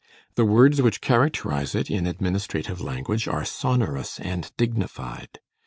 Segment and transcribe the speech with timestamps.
[0.33, 5.37] The words which characterize it in administrative language are sonorous and dignified.